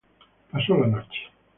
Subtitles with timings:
[0.49, 1.19] Pasó la noche.